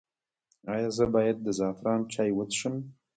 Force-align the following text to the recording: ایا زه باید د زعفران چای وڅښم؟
ایا 0.73 0.89
زه 0.97 1.05
باید 1.15 1.37
د 1.41 1.47
زعفران 1.57 2.01
چای 2.13 2.31
وڅښم؟ 2.33 2.75